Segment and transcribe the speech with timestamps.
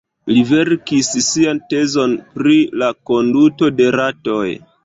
[0.35, 4.45] Li verkis sian tezon pri la konduto de ratoj.